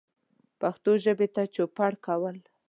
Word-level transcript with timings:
پښتو 0.59 0.91
ژبې 1.03 1.27
ته 1.35 1.41
چوپړ 1.55 1.91
کول 2.05 2.37